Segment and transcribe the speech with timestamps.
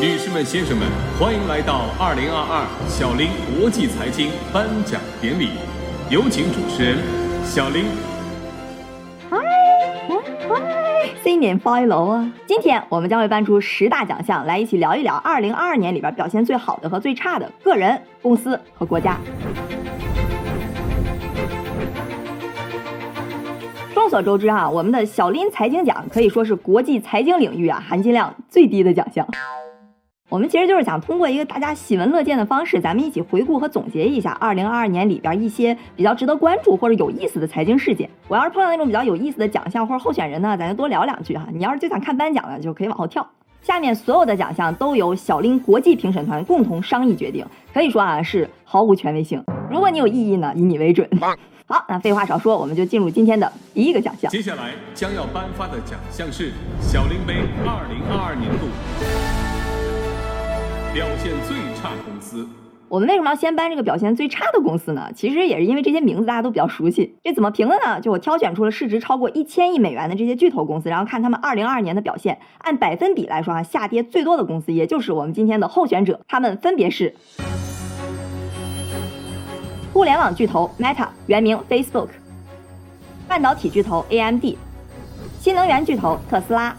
[0.00, 5.50] 女士们、先生们，欢迎来到二零二二小林国际财经颁奖典礼，
[6.08, 6.96] 有请主持人
[7.44, 7.84] 小林。
[9.28, 9.36] 嗨
[10.48, 12.32] 嗨，新年快乐啊！
[12.46, 19.18] 今天我们将会颁出十大奖项，来一起聊一聊二零二二年里边表现最好的和最差的个人、公司和国家。
[23.94, 29.28] 众所周知啊，我们的小林财经奖可以说是国际财经领域啊含金量最低的奖项。
[30.30, 38.08] 我们其实就是想通过一个大家喜闻乐见的方式，咱们一起回顾和总结一下二零二二年里边一些比较值得关注或者有意思的财经事件。
[38.28, 41.48] 我要是碰到那种比较有意思的奖项或者候选人呢，咱就多聊两句哈。
[41.52, 43.28] 你要是就想看颁奖的，就可以往后跳。
[43.60, 47.44] 下面所有的奖项都由小林国际评审团共同商议决定，
[47.74, 49.42] 可以说啊是毫无权威性。
[49.68, 51.08] 如果你有异议呢，以你为准。
[51.66, 54.30] 好，那废话少说，我们就进入今天的第一个奖项。
[54.30, 57.34] 接下来将要颁发的奖项是小林杯
[57.66, 59.39] 二零二二年度。
[60.92, 62.44] 表现最差公司，
[62.88, 65.08] 我们为什么要先搬这个表现最差的公司呢？
[65.14, 67.16] 其实也是因为这些名字大家都比较熟悉。
[67.22, 68.00] 这怎么评的呢？
[68.00, 77.14] 就我挑选出了市值超过一千亿美元的这些巨头公司，然后看他们二零二二年的表现，按百分比来说啊，下跌最多的公司，也就是我们今天的候选者，他们分别是：
[79.92, 82.08] 互联网巨头 Meta 原名 Facebook，
[83.28, 84.44] 半导体巨头 AMD，
[85.38, 86.76] 新能源巨头特斯拉，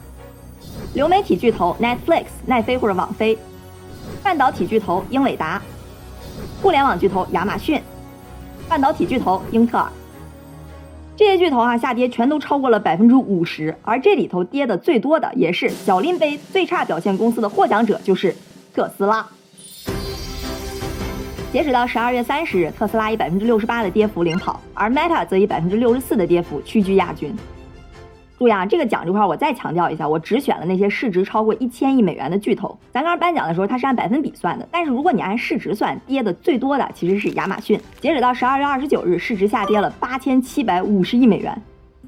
[0.93, 3.37] 流媒体巨头 Netflix 奈飞或者网飞。
[4.23, 5.61] 半导体巨头英伟达，
[6.61, 7.81] 互联网巨头亚马逊，
[8.69, 9.91] 半导体巨头英特尔，
[11.15, 18.35] 这些巨头啊下跌全都超过了百分之五十，而这里头跌的最多的也是小林杯最差表现公司的获奖者就是
[18.73, 19.25] 特斯拉。
[21.51, 27.35] 截止到十二月三十日，特斯拉以百分之六十八的跌幅领跑，而 Meta 则以百分之六十四的跌幅屈居亚军。
[28.41, 32.75] 注意啊，这个奖这块我再强调一下，我只选了那些市值超过一千亿美元的巨头。
[32.91, 37.79] 咱刚刚颁奖的时候，它是按百分比算的，但是如果你按市值算，跌的最多的其实是亚马逊。
[37.99, 41.55] 截止到十二月二十九日，市值下跌了八千七百五十亿美元。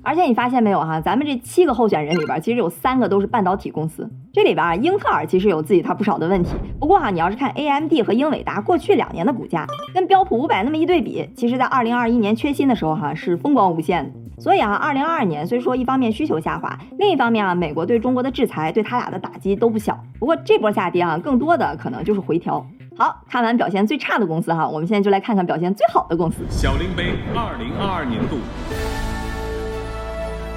[0.06, 4.08] 而且你发现没有哈，咱们这七个候选人里边，其实有三个都是半导体公司。
[4.34, 6.52] 这里边啊，英特尔其实有自己它不少的问题。
[6.78, 14.12] 不过哈，你要是看 AMD 和英伟达过去两年的股价，跟标普五百那么一对比，其实在二零二一年缺芯的时候哈，是风光无限的。
[14.40, 19.98] 所以啊，二零二二年虽说一方面需求下滑，另一方面啊，美国对中国的制裁对他俩的打击都不小。
[20.20, 22.66] 不过这波下跌啊，更多的可能就是回调。
[22.98, 26.44] 好看完表现最差的公司哈，我们现在就来看看表现最好的公司。
[26.50, 28.36] 小林杯二零二二年度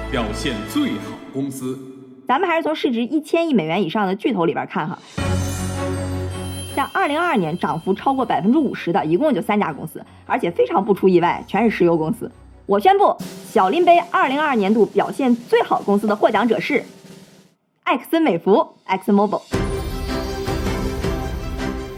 [0.09, 1.77] 表现最好公司，
[2.25, 4.97] 咱们还是从市值一千亿美元以上的巨头里边看哈。
[6.73, 12.31] 在二零二二年涨幅超过百分之五十的，一共就三家公司，而且非常不出意外，全是石油公司。
[12.65, 13.17] 我宣布，
[13.49, 16.81] 小林杯二零二二年度表现最好公司的获奖者是
[17.83, 19.41] 埃克森美孚 （ExxonMobil）。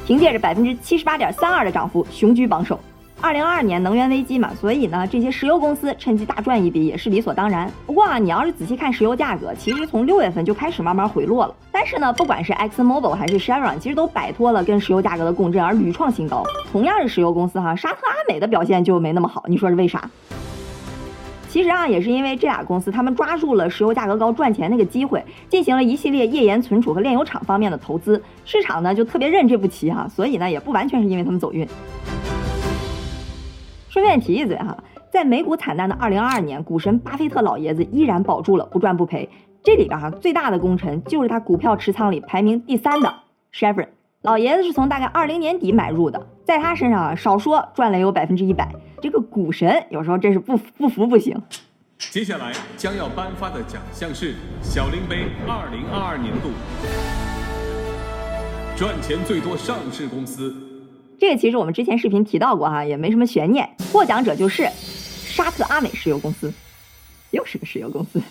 [0.08, 2.80] 凭借着百分之七十八点三二的涨幅，雄居榜首。
[3.22, 7.70] 二零二二年能源危机嘛，所以呢，这些石油公司趁机大赚一笔也是理所当然。
[7.86, 11.54] 不过啊，你要是仔细看石油价格，其实从六月份就开始慢慢回落了。
[11.70, 16.46] 但是呢，不管是 ExxonMobil 还是 Chevron，其实都摆脱了跟石油价格的共振而屡创新高。
[16.72, 20.10] 同样是石油公司哈，沙特阿美的表现就没那么好，你说是为啥？
[21.50, 31.68] 其实啊，也是因为这俩公司，他们抓住了石油价格高赚钱那个机会，进行了一系列页岩存储和炼油厂方面的投资，市场呢就特别认这步棋哈，所以呢也不完全是因为他们走运。
[33.90, 39.28] 顺便提一嘴哈，在美股惨淡的2022年，股神巴菲特老爷子依然保住了不赚不赔，
[39.64, 43.12] 这里边哈最大的功臣就是他股票持仓里排名第三的
[43.52, 43.88] Chevron。
[44.22, 48.72] 老爷子是从大概二零年底买入的，在他身上啊，少说赚了有百分之一百。
[49.02, 51.42] 这个股神有时候真是不服不服不行。
[51.98, 56.50] 接下来将要颁发的奖项是小林杯二零二二年度
[58.76, 60.69] 赚钱最多上市公司。
[61.20, 66.54] 这个其实我们之前视频提到过哈，也没什么悬念，获奖者就是沙特阿美石油公司，
[67.32, 68.22] 又是个石油公司。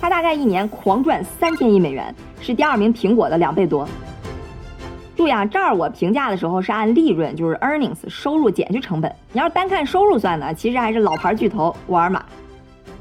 [0.00, 3.88] 它大概一年狂赚三千亿美元，是第二名苹果的两倍多。
[5.16, 9.14] 注意啊，这儿我评价的时候是按利润，就是 earnings 收入减去成本。
[9.32, 12.24] 你要是单看收入算呢，其实还是老牌巨头沃尔玛。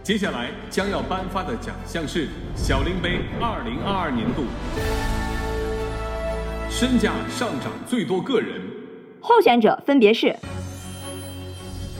[0.03, 4.44] 接下来将要颁发的奖项是小林杯二零二二年度
[6.79, 8.61] 身价上涨最多个人。
[9.19, 10.33] 候选者分别是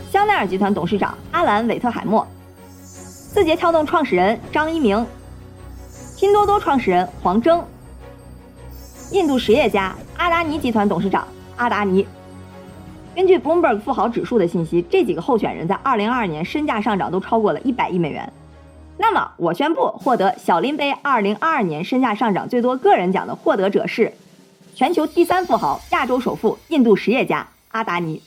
[0.10, 2.26] 香奈儿集团董事长阿兰·韦特海默。
[2.82, 5.06] 字节跳动创始人张一鸣，
[6.18, 7.62] 拼多多创始人黄峥，
[9.12, 11.28] 印度实业家阿达尼集团董事长
[11.58, 12.08] 阿达尼。
[13.14, 18.32] 根据 Bloomberg 富豪指数的信息，这几个候选人在2022年身价上涨都超过了一百亿美元。
[18.98, 24.14] 那么我宣布，获得小林杯2022年身价上涨最多个人奖的获得者是
[24.80, 28.22] 全球第三富豪、亚洲首富、印度实业家阿达尼。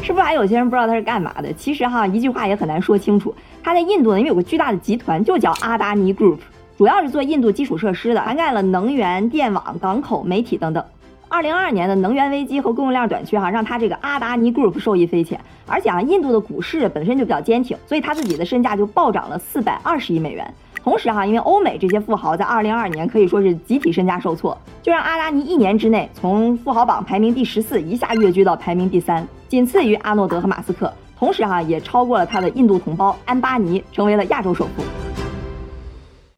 [0.00, 1.52] 是不是还有些人不知道他是干嘛的？
[1.52, 3.34] 其实哈，一句话也很难说清楚。
[3.62, 6.38] 他在印度呢，因为有个巨大的集团，就叫阿达尼 Group，
[6.78, 10.82] 主要是做印度基础设施的，涵盖了能源、电网、港口、媒体等等。
[11.28, 15.38] 二零二二年的能源危机和供应链短缺哈，让他这个阿达尼 Group 受益匪浅。
[15.66, 20.54] 而且啊，印度的股市本身就比较坚挺，所以他自己的身价就暴涨了四百二十亿美元。
[20.82, 30.92] 同时哈，因为欧美这些富豪在二零二二年可以说是集体身价受挫，就让阿达尼一年之内从富豪榜排名第十四一下跃居到排名第三，仅次于阿诺德和马斯克。
[31.18, 34.82] 同时哈，也超过了他的印度同胞安巴尼，成为了亚洲首富。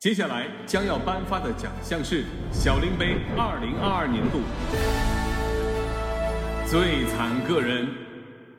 [0.00, 4.40] 接下来将要颁发的奖项是小林杯二零二二年度
[6.66, 8.01] 最惨个人。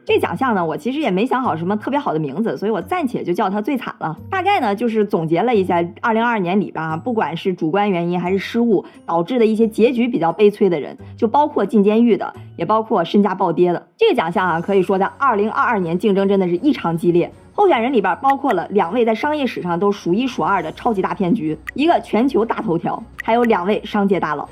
[0.06, 4.18] 这奖项呢，我其实也没想好什么特别好的名字，所以我暂且就叫它最惨了。
[4.30, 13.88] 大概呢，就是总结了一下二零二二年里边啊，不管是主观原因还是失误导致的一些结局比较悲催的人，就包括进监狱的，也包括身价暴跌的。
[13.96, 17.32] 这个奖项啊，可以说在二零二二年竞争真的是异常激烈。
[17.54, 24.50] 候选人里边包括了两位在商业史上都数一数二的超级大骗局，一个全球大头条，还有两位商界大佬。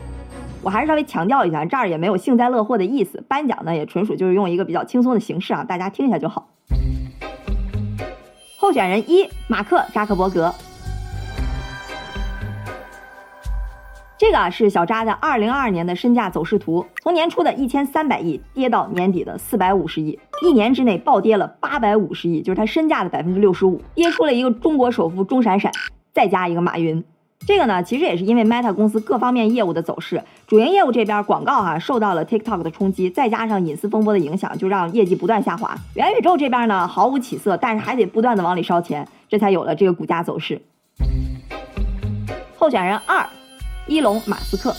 [0.64, 3.24] 我还是稍微强调一下，这儿也没有幸灾乐祸的意思。
[3.28, 6.50] 颁奖呢，也纯属就是用一个比较轻松的形式啊，大家听一下就好。
[8.58, 10.54] 候选人一：马克扎克伯格。
[14.20, 25.72] 这个啊是小扎在二零二二年的身价走势图，从年初的一千三百亿跌到年底的四百五十亿，一年之内暴跌了八百五十亿，就是他身价的百分之六十五，跌出了一个中国首富钟闪闪，
[26.14, 27.04] 再加一个马云。
[27.48, 35.76] 这个呢，其实也是因为 Meta 公司各方面业务的走势，主营业务这边广告哈受到了 TikTok 的冲击，再加上隐私风波的影响，就让业绩不断下滑。
[35.96, 40.62] 元宇宙这边呢毫无起色，但是还得不断的往里烧钱，这才有了这个股价走势。
[42.56, 43.28] 候选人二，
[43.88, 44.76] 伊隆马斯克。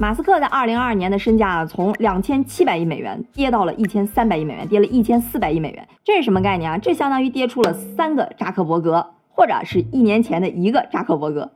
[0.00, 6.78] 马斯克在二零二二年的身价从两千七百亿美元跌到了一千三百亿美元，跌了一千四百亿美元，这是什么概念啊？
[6.78, 11.50] 这相当于跌出了三个扎克伯格，或者是一年前的一个扎克伯格。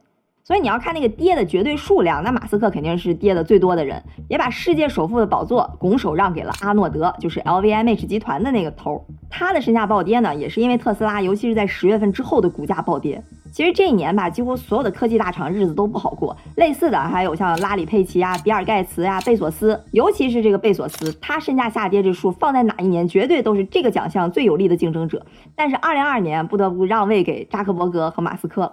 [0.52, 9.02] 所以你要看那个跌的绝对数量，那马斯克肯定是跌的最多的人，也把世界首富的宝座拱手让给了阿诺德，就是 LVMH 集团的那个头。
[9.31, 13.25] 他的身价暴跌呢，也是因为特斯拉，尤其是在十月份之后的股价暴跌。
[13.50, 16.37] 其实这一年吧，几乎所有的科技大厂日子都不好过。
[16.56, 25.25] 类似的还有像拉里·佩奇啊、比尔·盖茨呀、贝索斯，尤其是这个贝索斯，他身价下跌这数放在哪一年，绝对都是这个奖项最有力的竞争者。
[25.56, 28.70] 但是二零二二年不得不让位给扎克伯格和马斯克。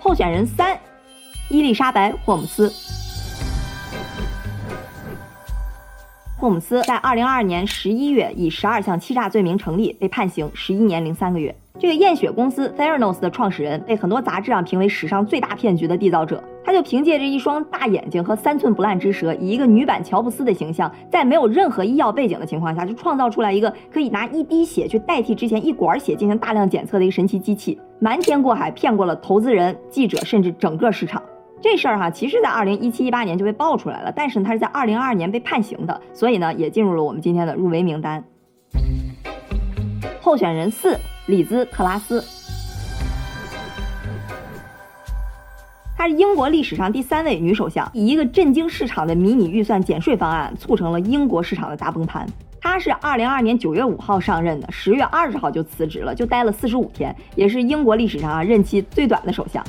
[0.00, 0.78] 候选人三，
[1.48, 2.72] 伊丽莎白·霍姆斯。
[6.36, 11.54] 霍姆斯在二零二二年十一月以十二项欺诈罪名成立，被判刑十一年零三个月。
[11.80, 16.42] 这个验血公司 Theranos 的创始人，被很多杂志上评为史上最大骗局的缔造者。
[16.68, 31.22] 他就凭借着一双大眼睛和三寸不烂之舌，以一个女版乔布斯的形象，在没有任何医药背景的情况下，就创造出来一个可以拿一滴血去代替之前一管血进行大量检测的一个神奇机器，瞒天过海，骗过了投资人、记者，甚至整个市场。
[31.62, 38.22] 这事儿哈，其实在二零一七一八年就被爆出来了，但是他是在二零二二年被判刑的，所以呢，也进入了我们今天的入围名单。
[40.20, 40.98] 候选人四：
[41.28, 42.22] 里兹特拉斯，
[45.98, 52.24] 她是英国历史上第三位女首相，以一个震惊市场的迷你预算减税方案，促成了英国市场的大崩盘。
[52.60, 59.64] 她是二零二二年九月五号上任的，十月二十号就辞职了，就待了四十五天，也是英国历史上啊任期最短的首相。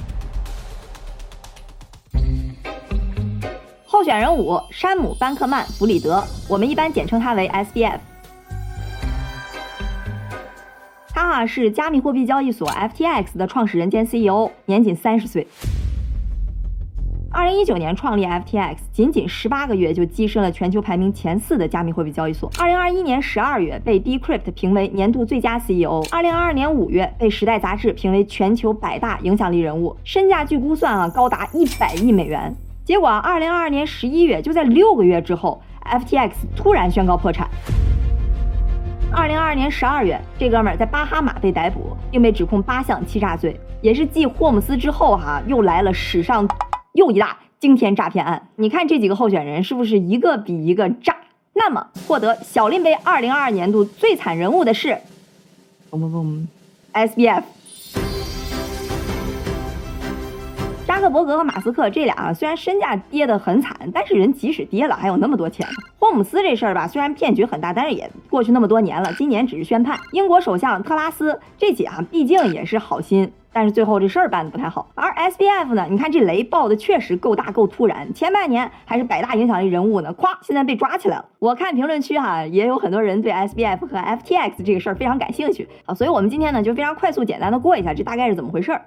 [3.84, 7.98] 候选人五：山姆·班克曼·弗里德，我们一般简称他为 SBF。
[11.08, 15.48] 他啊是加密货币交易所 FTX 的创始人兼 CEO，年仅三十岁。
[17.32, 22.50] 二零一九年创立 FTX，仅仅十八个月就跻身了全球排名前四的加密货币交易所。
[22.58, 26.04] 二零二一年十二月被 Decrypt 评为年度最佳 CEO。
[26.12, 32.54] 二零二二年五月被《时代》杂志评为全球百大影响力人物，身价据估算啊高达一百亿美元。
[32.84, 37.48] 结果，二零二二年十一月，就在六个月之后，FTX 突然宣告破产。
[39.12, 46.48] 二零二二年十二月，这哥们儿在巴哈马被逮捕，并被指控八项欺诈罪，也是继霍姆斯之后，哈，又来了史上
[46.94, 48.48] 又一大惊天诈骗案。
[48.56, 51.16] 你看这几个候选人是不是一个比一个炸？
[51.54, 54.98] 那么，获得小林杯二零二二年度最惨人物的是，
[55.92, 56.46] 嘣嘣嘣
[56.94, 57.44] ，SBF。
[61.00, 65.66] 扎克伯格和马斯克这俩啊，虽然身价跌得很惨，但是人即使跌了，还有那么多钱。
[65.98, 69.98] 霍姆斯这事儿吧，虽然骗局很大，但是也过去那么多年了，今年只是宣判。
[70.12, 73.32] 英国首相特拉斯这姐啊，毕竟也是好心。
[73.54, 75.88] 但是最后这事儿办得不太好，而 S B F 呢？
[75.90, 81.26] 你看这雷爆的确实够大够突然，前半年还是百大影响力人物呢，咵，现在被抓起来了。
[81.40, 88.82] 我看评论区哈，也有很多人对 S B F 和 F T X 这个事儿非常感兴趣啊，所以我们今天呢就非常快速简单的过一下，这大概是怎么回事儿。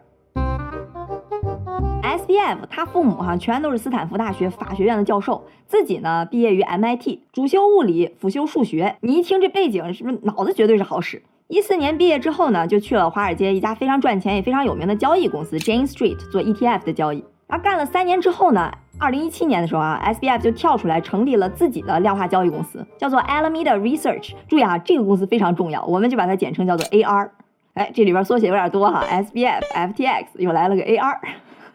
[2.13, 8.97] S B F 他父母哈全都是斯坦福大学法学院的教授，自己呢毕业于 M I T，主修物理，辅修数学。
[9.01, 11.23] 你一听这背景，是不是脑子绝对是好使？
[11.49, 17.25] 一四年毕业之后呢，就去了华尔街一家非常赚钱也非常有名的交易公司 Jane Street 做 ETF 的交易。
[17.47, 24.35] 而干了三年之后呢，二零一七年的时候啊，SBF 就跳出来成立了自己的量化交易公司，叫做 Alameda Research。
[24.47, 27.31] 注意啊，这个公司非常重要，我们就把它简称叫做 AR。
[27.73, 31.19] 哎，这里边缩写有点多哈，SBF、FTX 又来了个 AR。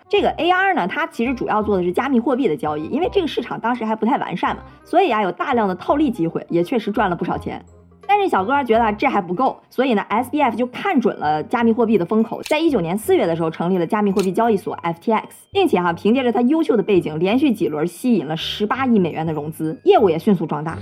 [0.09, 7.63] 这个 AR 呢，它其实主要做的是加密货币的交易，因为这个市场当时还不太完善嘛，所以啊有大量的套利机会，也确实赚了不少钱。
[8.09, 20.77] 但是小哥觉得这还不够，所以呢，S B F 就看准了加密货币的风口，在一九年四月的时候成立了加密货币交易所 F T X，并且哈凭借着他优秀的背景，连续几轮吸引了十八亿美元的融资，业务也迅速壮大。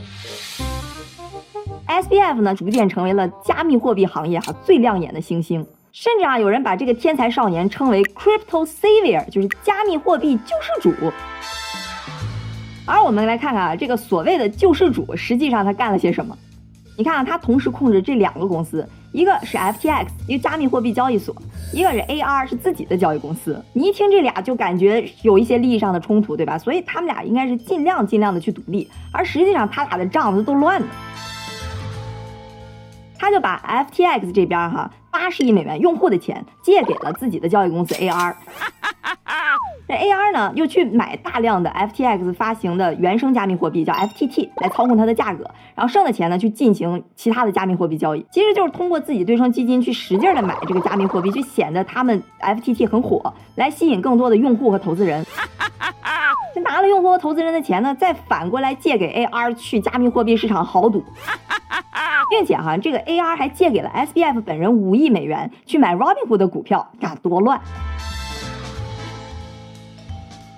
[1.87, 10.93] S B F 呢，逐渐成为了加密货币行业哈最亮眼的星星，甚至啊有人把这个天才少年称为 Crypto Savior，就是加密货币救世主。
[12.85, 16.37] 而我们来看看啊，这个所谓的救世主，实际上他干了些什么？
[16.97, 21.33] 你看啊，他同时控制这两个公司，一个是 FTX，一个加密货币交易所，
[21.71, 23.63] 一个是 AR，是自己的交易公司。
[23.71, 26.57] 你一听这俩就感觉有一些利益上的冲突，对吧？
[26.57, 30.87] 所以他们俩应该是尽量尽量的去独立，而实际上他俩的账子都乱的。
[33.17, 38.35] 他就把 FTX 这边哈八十亿美元用户的钱借给了自己的交易公司 AR。
[39.87, 45.43] 这 AR 呢，又去买大量的 FTX 发行的原生加密货币，叫 FTT，来操控它的价格，
[45.75, 48.25] 然后剩的钱呢，去进行其他的加密货币交易。
[48.31, 55.23] 其实就是通过自己对冲基金去使劲的买这个加密货币，去显得他们 FTT 很火，来吸引更多的用户和投资人。
[56.65, 61.03] 就拿了用户和投资人的钱呢，再反过来借给 AR 去加密货币市场豪赌，
[62.31, 67.61] 并且哈，这个 AR 还借给了 SBF 本人五亿美元去买 Robinhood 的股票，看多乱。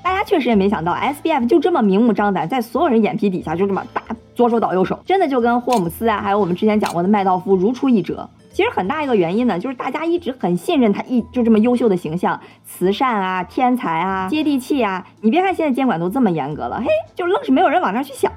[0.02, 4.02] 大家确实也没想到，S B F 就这么明目张胆，在所有人眼皮底下就这么大
[4.34, 8.30] 左手倒右手，真的就跟霍姆斯啊，还有我们之前讲过的麦道夫如出一辙。
[8.58, 15.06] 其实很大一个原因呢，就是大家一直很信任他，一就这么优秀的形象，慈善啊，天才啊，接地气啊。
[15.22, 18.32] 你别看现在监管都这么严格了，嘿，就愣是没有人往那儿去想。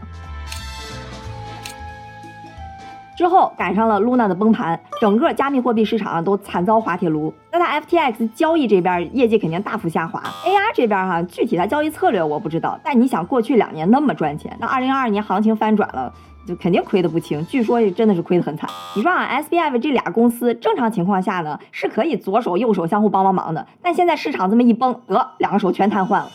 [3.17, 7.33] 之后赶上了 Luna 的崩盘，整个加密货币市场都惨遭滑铁卢。
[7.50, 16.12] 那它 FTX 交易这边业绩肯定大幅下滑，AR 这边哈具体它交易策略我不知道，但你想过去两年那么赚钱，那二零二二年行情翻转了，
[16.47, 18.68] 就肯定亏得不轻，据说真的是亏得很惨。
[18.97, 26.30] 你说啊，SBF 这俩公司正常情况下呢是可以左手右手相互帮帮忙的，但现在市场这么一崩，得两个手全瘫痪了。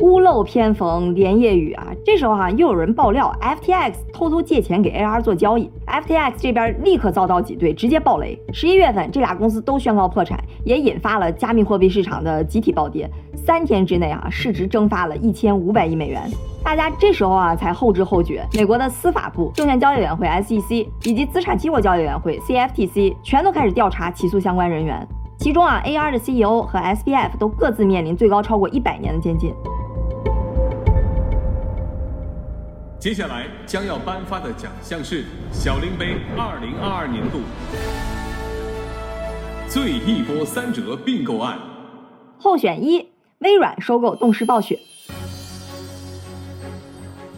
[0.00, 1.86] 屋漏偏逢连夜雨啊！
[2.04, 8.36] 这时候哈，又有人爆料，FTX 偷偷借钱给 AR 做交易，FTX 这边立刻遭到挤兑，直接爆雷。
[8.52, 13.08] 十一月份，这俩公司都宣告破产，也引发了加密货币市场的集体暴跌。
[13.44, 16.30] 三天之内啊，市值蒸发了一千五百亿美元。
[16.62, 25.04] 大家这时候啊，才后知后觉，美国的司法部、证券交易委员会 SEC 以及资产期货交易委员会 CFTC 全都开始调查起诉相关人员。
[25.38, 29.52] 其中啊，AR 的 CEO 和 SBF 都各自面临最高超过一百年的监禁。
[33.00, 37.40] 接下来将要颁发的奖项是小林杯二零二二年度
[39.66, 41.58] 最一波三折并购案。
[42.38, 43.08] 候选一：
[43.42, 44.78] 微软收购动视暴雪。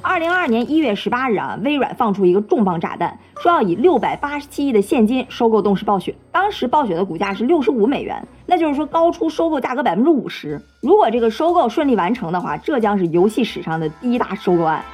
[0.02, 6.14] 二零二二年一月十八日啊，微软放出一个重磅炸弹，说要以六百八十七亿的现金收购动视暴雪。
[6.30, 10.61] 当时暴雪的股价是六十五美元，那就是说高出收购价格百分之五十。
[10.82, 14.84] 如果这个收购顺利完成的话，这将是游戏史上的第一大收购案。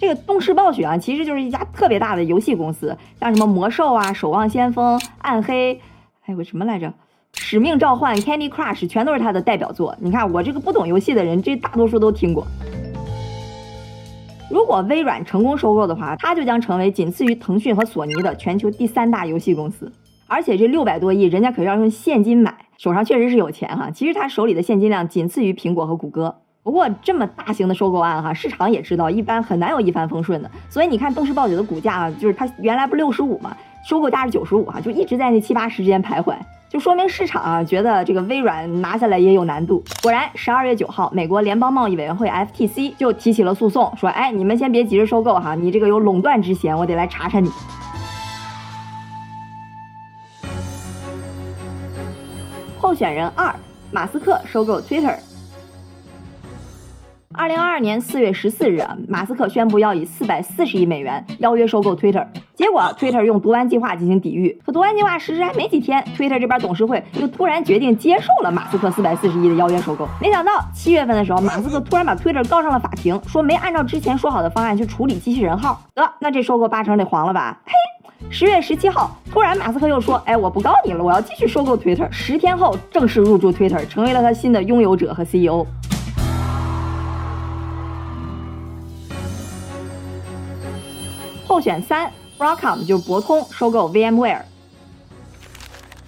[0.00, 5.80] 这个动视暴雪啊，其实就是一家特别大的游戏公司，像什么魔兽啊、守望先锋、暗黑，
[6.20, 6.92] 还有个什么来着，
[7.40, 9.96] 使命召唤、Candy Crush，全都是他的代表作。
[9.98, 12.46] 你看我这个不懂游戏的人，这大多数都听过。
[14.50, 19.90] 如果微软成功收购的话，它就将成为仅次于腾讯和索尼的全球第三大游戏公司。
[20.26, 23.90] 而且这六百多亿，人家可是要用现金买，手上确实是有钱哈。
[23.90, 26.34] 其实他手里的现金量仅次于苹果和谷歌。
[26.62, 30.50] 不过这么大型的收购案哈，市场也知道，一般很难有一帆风顺的。
[30.68, 33.56] 所以你看，动视暴雪的股价啊，就是它原来不六十五嘛，
[33.88, 36.34] 收购价是九十五哈，就一直在那七八十之间徘徊。
[36.70, 39.82] 就说明市场啊觉得这个微软拿下来也有难度。
[40.02, 47.50] 果然，十二月九号，美国联邦贸易委员会 FTC 就提起了诉讼，说，哎，你们先别急着收购哈，你这个有垄断之嫌，我得来查查你。
[52.78, 53.54] 候选人二，
[53.90, 55.16] 马斯克收购 Twitter。
[57.38, 62.26] 二零二二年四月十四日，马斯克宣布要以四百四十亿美元邀约收购 Twitter。
[62.56, 70.08] 结果 Twitter 用毒丸计划进行抵御，可毒丸计划实施还没几天，Twitter 这边董事会就突然决定接受了马斯克四百四十亿的邀约收购。
[70.20, 75.80] 没想到七月份的时候，马斯克突然把 Twitter 告上了法庭，说没按照之前说好的方案去处理机器人号。
[75.94, 77.60] 得，那这收购八成得黄了吧？
[77.64, 77.72] 嘿，
[78.30, 82.10] 十月十七号，突然马斯克又说，哎，我不告你了，我要继续收购 Twitter。
[82.10, 85.64] 十天后正式入驻 Twitter，成为了他新的拥有者和 CEO。
[91.58, 94.42] 候选三，Broadcom 就是博通收购 VMware。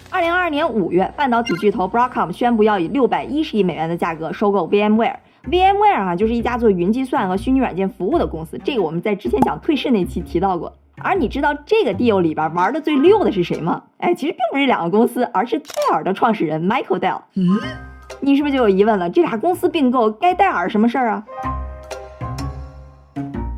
[0.09, 5.17] 二零二二年五月，半导体巨头 Broadcom 宣布要以六百一十亿美元的价格收购 VMware。
[5.49, 8.57] VMware 啊，就是一家做云计算和虚拟软件服务的公司。
[8.63, 10.71] 这个我们在之前讲退市那期提到过。
[11.03, 13.83] 而你知道这个 deal 里边玩的最溜的是谁吗？
[13.97, 17.21] 哎，其实并不是两个公司，而是戴尔的创始人 Michael Dell。
[17.35, 17.59] 嗯，
[18.21, 19.09] 你是不是就有疑问了？
[19.09, 21.25] 这俩公司并购该戴尔什么事儿啊？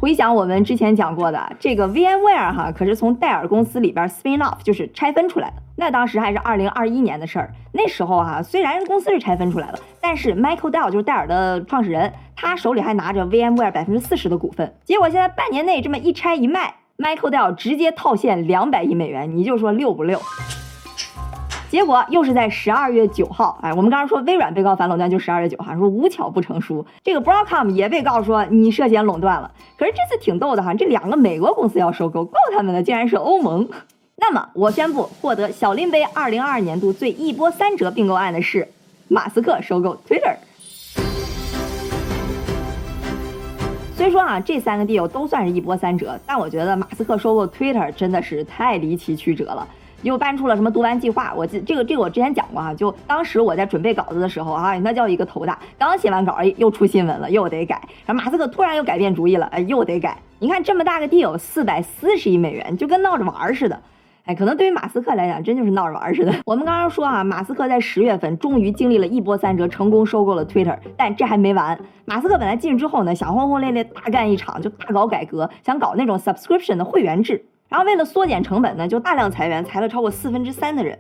[0.04, 5.54] 回想我们之前讲过的这个 VMware 哈，可是从戴尔公司里边 spin off，就是拆分出来的。
[5.78, 7.54] 那当时还是二零二一年的事儿。
[7.72, 14.76] 那时候哈，虽然公司是拆分出来了，但是 Michael Dell 就是戴尔的创始人，他手里还拿着 VMware 百分之四十的股份。
[14.84, 20.20] 结果现在半年内这么一拆一卖，Michael Dell 直接套现两百亿美元，你就说六不六？
[21.74, 29.50] 结果又是在十二月九号，哎，我们刚刚说微软被告反垄断就十二月九号，说无巧不成书，这个 Broadcom 也被告说你涉嫌垄断了。
[29.76, 33.68] 可是这次挺逗的哈，这两个美国公司要收购，告他们的竟然是欧盟。
[34.18, 38.68] 那么我宣布获得小林杯二零二二年度最一波三折并购案的是
[39.08, 40.36] 马斯克收购 Twitter。
[43.96, 49.68] 虽说啊这三个 deal 都算是一波三折，但我觉得马斯克收购 Twitter 真的是太离奇曲折了。
[50.04, 51.34] 又搬出了什么读完计划？
[51.36, 55.58] 我记这个这个我之前讲过哈，就当时我在准备稿子的时候啊，那叫一个头大。
[55.78, 57.82] 刚写完稿，又出新闻了，又得改。
[58.06, 60.18] 然后马斯克突然又改变主意了，哎，又得改。
[60.40, 63.80] 你看这么大个地有四百四十亿美元，就跟闹着玩似的。
[64.26, 66.34] 哎，可能对于马斯克来讲，真就是闹着玩似的。
[66.46, 70.78] 我们刚刚说啊，马斯克在十月份终于经历了一波三折，成功收购了 Twitter。
[70.96, 77.46] 但这还没完，马斯克本来进去之后呢，想轰轰烈烈大干一场，就大搞改革，想搞那种 subscription 的会员制。
[77.74, 80.96] 然后为了缩减成本呢，就大量裁员，裁了超过四分之三的人。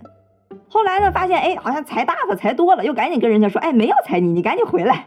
[0.68, 5.06] 后来呢，发现哎，好像裁大发裁多了，又赶紧跟人家说，哎，没有裁你，你赶紧回来。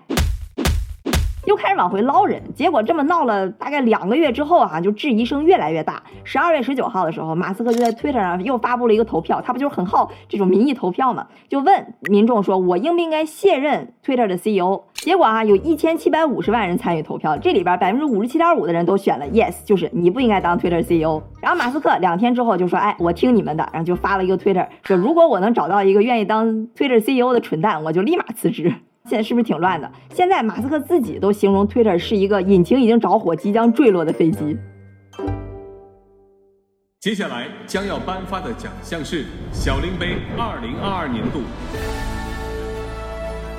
[1.47, 6.03] 又开始往回捞人，结果这么闹了大概两个月之后啊，就质疑声越来越大。
[6.25, 11.29] 十二月十九号的时候，马斯克就在 Twitter 上又发布了一个投票，他不就是很好这种民意投票嘛？
[11.49, 14.83] 就问民众说，我应不应该卸任 Twitter 的 CEO？
[14.95, 21.23] 结果啊，有一千七百五十万人参与投票，这里边百分之五十七点五的人都选了 Yes，就是你不应该当 Twitter CEO。
[21.41, 28.73] 然后马斯克两天之后就说，哎，我听你们的，然后就发了一个 Twitter，说如果我能找到一个愿意当 Twitter CEO 的蠢蛋，我就立马辞职。
[29.09, 29.91] 现在是不是挺乱的？
[30.11, 34.57] 现在马斯克自己都形容 Twitter 是一个引擎已经着火、即将坠落的飞机。
[36.99, 41.43] 接下来将要颁发的奖项是小林杯2022年度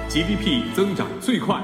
[0.09, 1.61] GDP 增长最快。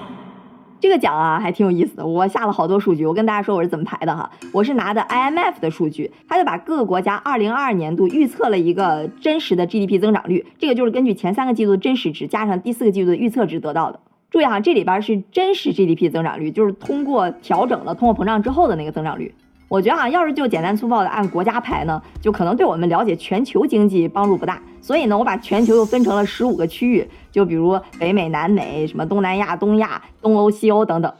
[0.83, 4.29] 这个奖啊还挺有意思的，我下了好多数据，我跟大家说我是怎么排的哈。
[4.51, 13.99] 我是拿的 IMF 的数据，他就把各个国家2022年度预测了一个真实的 GDP 增长率，这个就是根据前三个季度的真实值加上第四个季度的预测值得到的。
[14.29, 19.33] 注意哈，这里边是真实 GDP 增长率，就是通过调整了通货膨胀之后的那个增长率。
[19.73, 24.61] 我觉得啊，要是就简单粗暴的按国家排呢，就可能对我们了解全球经济帮助不大。
[24.79, 31.11] 所以呢，我把全球又分成了十五个区域，就比如北美、南美、什么东南亚、东亚、东欧、西欧等等。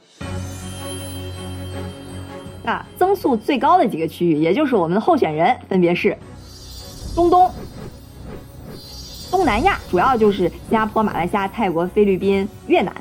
[2.64, 6.16] 那增速最高的几个区域，也就是我们的候选人，分别是
[7.16, 7.50] 中东、
[9.32, 12.94] 东南亚，主要就是新加坡、马来西亚、泰国、菲律宾、越南；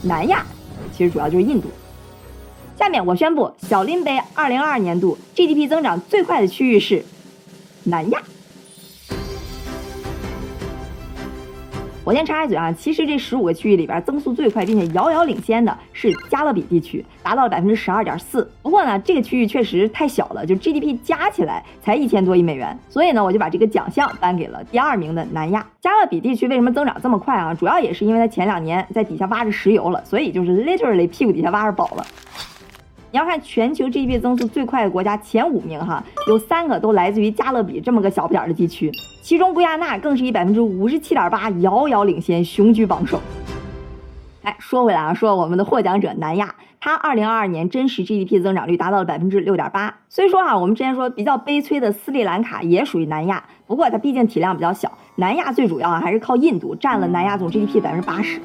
[0.00, 0.46] 南亚
[0.92, 1.68] 其实主要就是印度。
[2.78, 7.04] 下面我宣布，小林杯二零二二年度 GDP 增长最快的区域是
[7.82, 8.22] 南亚。
[12.04, 18.48] 我先插一嘴啊，其实这十五个区域里边增速最快并且遥遥领先的是加勒比地区，达到了百分之十二点四。
[18.62, 25.66] 不过呢，这个区域确实太小了，就 GDP 加起来才一千多亿美元，所以呢，我就把这个奖项颁给了第二名的南亚。
[25.80, 27.52] 加勒比地区为什么增长这么快啊？
[27.52, 32.06] 主要也是因为它前两年在底下挖着石油了，所以就是 literally 屁股底下挖着宝了。
[33.10, 38.92] 你要看全球 GDP 增速最快的国家前五名哈，有三个都来自于加勒比这么个小不点儿的地区，
[39.22, 43.18] 其中圭亚那更是以百分之五十七点八遥遥领先，雄居榜首。
[44.42, 49.94] 哎，说回来啊，说我们的获奖者南亚，它二零二二年真实 GDP 增长率达到了百分之六点八。
[50.10, 58.38] 虽说啊，我们之前说比较悲催的斯里兰卡也属于南亚，不过它毕竟体量比较小，南亚最主要啊还是靠印度占了南亚总 GDP 百分之八十。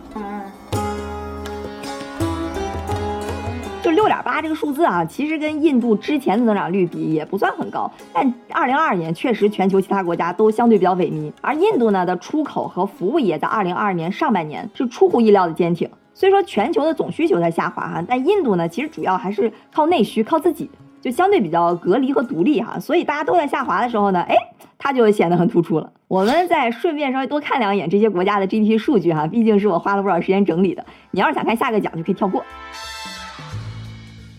[3.84, 15.90] 就六点八这个数字啊，其实跟印度之前的增长率比也不算很高，但二零二二年确实全球其他国家都相对比较萎靡，而印度呢的出口和服务业在二零二二年上半年是出乎意料的坚挺。
[16.14, 20.70] 虽说全球的总需求在下滑哈，但印度呢其实主要还是靠内需，靠自己，
[21.02, 24.36] 就相对比较隔离和独立哈，所以大家都在下滑的时候呢，哎，
[24.78, 25.92] 它就显得很突出了。
[26.08, 30.86] 我们再顺便稍微多看两眼这些国家的 GDP 数据哈，毕竟是我花了不少时间整理的。
[31.12, 32.46] 你要是想看下个奖，就可以跳过。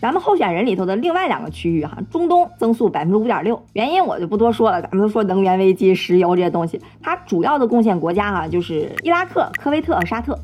[0.05, 4.79] 咱们候选人里头的另外两个区域哈，中东增速百分之五点六，原因我就不多说了。
[4.79, 10.37] 咱们都说能源危机、石油这些东西，它主要的贡献国家哈就是伊拉克、科威特沙特。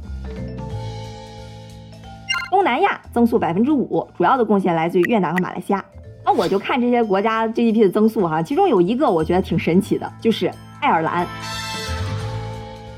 [2.49, 5.85] 东南亚增速百分之五，主要的贡献来自于越南和马来西亚。
[6.25, 11.27] 那我就看这些国家 GDP 的增速哈，其中有一个我觉得挺神奇的，就是爱尔兰，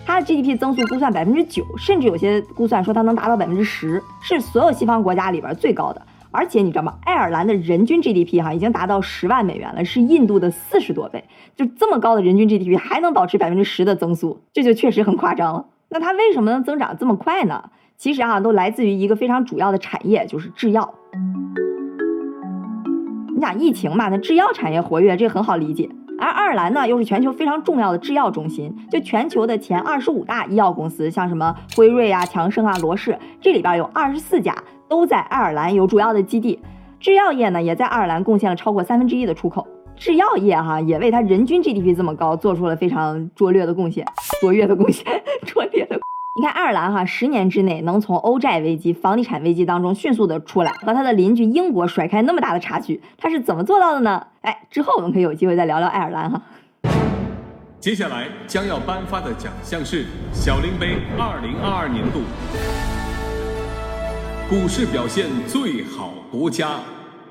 [0.05, 6.01] 它的 GDP 增速估算百分之九，甚至有些估算说它能达到百分之十，是所有西方国家里边最高的。
[6.33, 6.95] 而且你知道吗？
[7.03, 11.23] 爱尔兰的人均 GDP 哈已经达到十万美元了，是印度的四十多倍。
[11.55, 15.67] 就这么高的人均 GDP 还能保持百分之十的增速，这就确实很夸张了。
[15.89, 17.69] 那它为什么能增长这么快呢？
[17.95, 20.95] 其实啊，都来自于一个非常主要的产业，就是制药。
[23.35, 25.89] 你想疫情嘛，那制药产业活跃，这很好理解。
[26.19, 34.55] 而爱尔兰呢，又是全球非常重要的制药中心，就全球的前二十五大医药公司，像什么辉瑞啊、强生啊、罗氏，这里边有二十四家。
[34.89, 36.59] 都在爱尔兰有主要的基地，
[36.99, 39.65] 制药业呢也在爱尔兰贡献了超过三分之一的出口。
[39.95, 44.05] 制药业哈也为它人均 GDP 这么高做出了非常卓越的贡献，
[44.39, 45.05] 卓越的贡献，
[45.47, 45.99] 卓越的。
[46.35, 54.25] 你看爱尔兰哈十年之内能从欧债危机、房地产危机当中迅速的出来，和他的邻居英国甩开那么大的差距，他是怎么做到的呢？
[54.41, 56.41] 哎，之后我们可以有机会再聊聊爱尔兰哈。
[57.79, 62.21] 接下来将要颁发的奖项是小林杯二零二二年度。
[64.49, 66.79] 股市表现最好国家，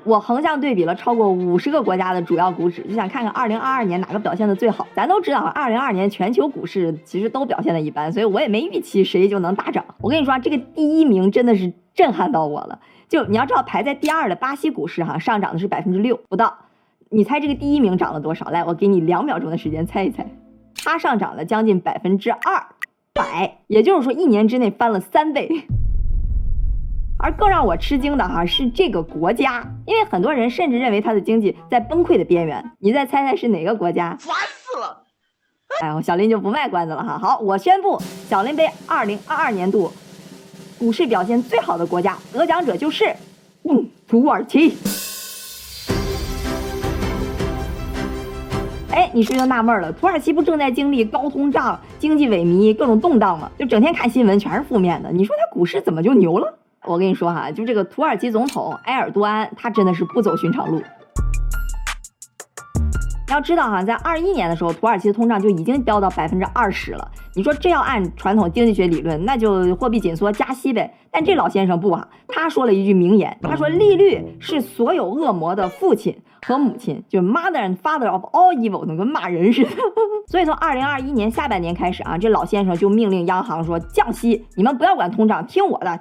[0.05, 4.87] 我横向对比了超过五十个国家的主要股指，就想看看二零二二年哪个表现的最好。
[4.93, 9.85] 咱都知道，二零二二年全球股市其实都表现的一般，所以我也没预期谁就能大涨。
[9.99, 12.79] 我跟你说，这个第一名真的是震撼到我了。
[13.07, 16.57] 就你要知道，排在第二的巴西股市哈，上涨的是百分之六不到。
[17.09, 18.49] 你猜这个第一名涨了多少？
[18.49, 20.27] 来，我给你两秒钟的时间猜一猜，
[20.83, 22.65] 它上涨了将近百分之二
[23.13, 25.49] 百，也就是说一年之内翻了三倍。
[27.23, 32.71] 而更让我吃惊的哈是这个国家，因为很多人甚至认为它的经济在崩溃的边缘。
[32.79, 34.17] 你再猜猜是哪个国家？
[34.19, 35.03] 烦死了！
[35.81, 37.17] 哎呦，小林就不卖关子了哈。
[37.17, 39.89] 好，我宣布小林杯二零二二年度
[40.77, 43.15] 股市表现最好的国家得奖者就是，
[43.63, 44.77] 嗯，土耳其。
[48.91, 49.93] 哎，你是不是就纳闷了？
[49.93, 53.49] 土耳其不正在经历高通胀、经济萎靡、各种动荡吗？
[53.57, 55.09] 就整天看新闻全是负面的。
[55.09, 56.59] 你说它股市怎么就牛了？
[56.85, 60.81] 我跟你说哈，就这个土耳其总统埃尔多安，他真的是不走寻常路。
[63.29, 67.09] 要知道哈，在二一年的时候，土耳其的通胀就已经飙到百分之二十了。
[67.35, 70.93] 你说这要按传统经济学理论，那就货币紧缩加息呗。
[71.09, 79.69] 但这老先生不啊，他说了一句名言，他说利率是所有恶魔的父亲和母亲，就 mother and father of all evil，跟骂人似的。
[80.27, 85.99] 所以从二零二一年下半年开始啊，这老先生就命令央行说降息，你们不要管通胀，听我的，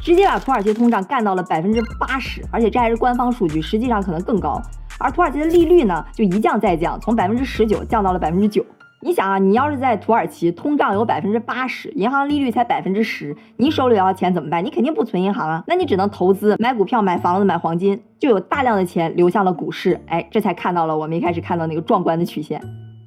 [0.00, 4.60] 直接把土耳其通胀干到了百分之八十，而且这还是官方数据，实际上可能更高。
[4.98, 8.64] 而土耳其的利率呢，就一降再降，从百分之十九降到了百分之九。
[9.00, 14.64] 你想啊，你要是在土耳其通胀有百分之八十，银行利率才百分之十，你手里要钱怎么办？
[14.64, 20.00] 你肯定不存银行啊，那你只能投资，买股票、买房子、买黄金，就有大量的钱流向了股市。
[20.06, 22.62] 哎，这才看到了我们一开始看到那个壮观的曲线。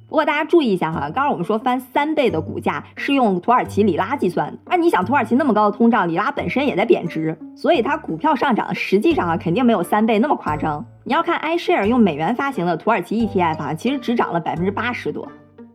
[0.08, 4.58] 不过大家注意一下哈，刚刚我们说翻三倍的股价是用土耳其里拉计算的。
[4.64, 10.82] 那你想，土耳其那么高的通胀，里拉本身也在贬值，所以它股票上涨实际上啊肯定没有三倍那么夸张。
[11.04, 15.28] 你要看 iShare 用美元发行的土耳其 ETF 啊，其实只涨了百分之八十多。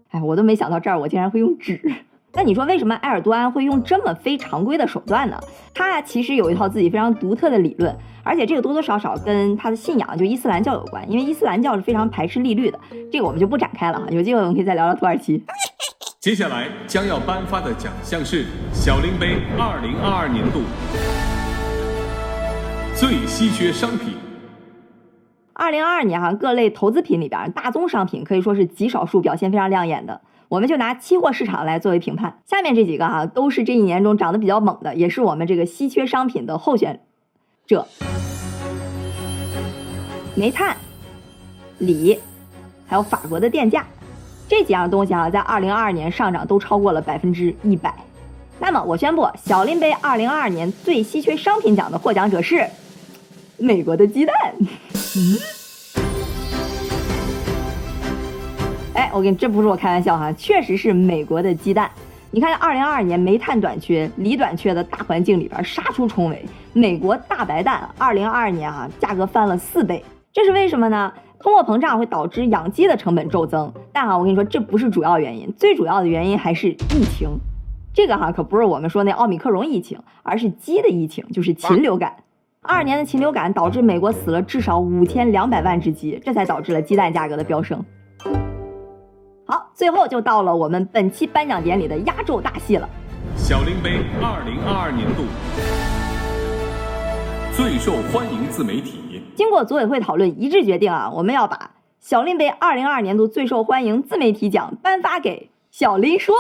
[0.09, 1.79] 哎，我都没想到这儿，我竟然会用纸。
[2.35, 5.39] 那你说为什么埃尔多安会用这么非常规的手段呢？
[5.71, 12.79] 他呀其实有一套自己非常独特的理论，而且这个多多少少跟他的信仰就伊斯兰教有关，因为伊斯兰教是非常排斥利率的。
[13.11, 15.43] 这个我们就不展开了哈，有机会我们可以再聊聊土耳其。
[16.19, 20.61] 接下来将要颁发的奖项是小林杯二零二二年度
[22.95, 24.15] 最稀缺商品。
[25.53, 30.19] 二零二二年哈，各类投资品里边，大宗商品可以说是极少数表现非常亮眼的。
[30.49, 36.99] 我们就拿期货市场来作为评判，下面这几个哈都是这一年中涨得比较猛的，也是我们这个稀缺商品的候选
[37.65, 37.87] 者：
[40.35, 40.77] 煤炭、
[41.79, 42.19] 锂，
[42.85, 43.85] 还有法国的电价。
[44.47, 47.95] 这几样东西啊，在二零二二年上涨都超过了百分之一百。
[48.59, 52.69] 那么，我宣布小林杯二零二二年最稀缺商品奖的获奖者是
[53.57, 54.35] 美国的鸡蛋。
[54.59, 55.39] 嗯，
[58.93, 61.89] 哎，我跟你这不是我开玩笑哈，确实是美国的鸡蛋。
[62.29, 71.11] 你看，二零二二年煤炭短缺、锂短缺的大环境里边杀出重围，美国大白蛋二零二二年啊价格翻了四倍，这是为什么呢？
[71.39, 77.29] 通货膨胀会导致养鸡的成本骤增，但哈，我跟你说，这不是主要原因，最主要的原因还是疫情。
[77.93, 82.15] 这个哈可不是我们说那奥密克戎疫情，而是鸡的疫情，就是禽流感。
[82.61, 87.83] 二二年的禽流感导致美国死了至少五千两百万只鸡，这才导致了鸡蛋价格的飙升。
[89.73, 92.87] 好，最后就到了我们本期颁奖典礼的压轴大戏了——
[93.35, 95.23] 小林杯二零二二年度
[97.55, 99.21] 最受欢迎自媒体。
[99.35, 106.35] 经过组委会讨论，一致决定啊，我们要把小林杯二零二二年度最受欢迎自媒体奖颁发给小林说。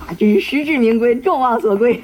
[0.00, 2.02] 啊，真是实至名归，众望所归。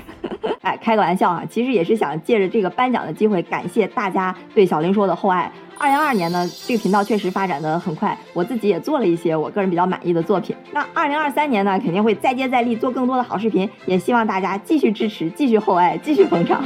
[0.67, 5.49] 哎，开个玩笑啊，其实也是想借着这个颁奖的机会，感谢大家对小林说的厚爱。
[5.79, 10.57] 二零二二年呢，这个频道确实发展的很快，我自己也做了一些我个人比较满意的作品。
[10.73, 16.65] 那二零二三年呢，肯定会再接再厉，做更多的好视频，也希望大家继续支持，继续厚爱，继续捧场。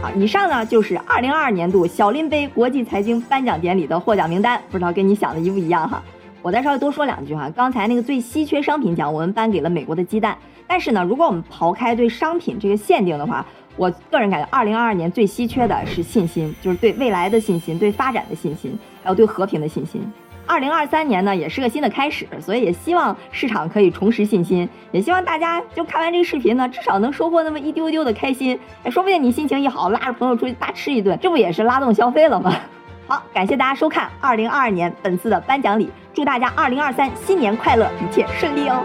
[0.00, 6.00] 好，以上呢就是二零二二年度小林杯国际财经颁奖典礼的获奖名单，不知道跟你想的一不一样哈？
[6.42, 13.44] 我再稍微多说两句哈，刚才那个最稀缺商品奖我们颁给了美国的鸡蛋，但是呢，如果我们刨开对商品这个限定的话，
[13.76, 20.00] 我个人感觉二零二二年最稀缺的是信心，就是对未来的信心、对发展的信心，还有对和平的信心。
[20.46, 28.58] 二零二三年呢，也是个新的开始，所以也希望市场可以重拾信心，也希望大家就看完这个视频呢，至少能收获那么一丢丢的开心。
[28.90, 32.54] 说不定你心情一好，拉着朋友出去大吃一顿，这不也是拉动消费了吗？
[33.06, 38.82] 好，感谢大家收看二零二二年本次的颁奖礼，祝大家二零二三新年快乐，一切顺利哦。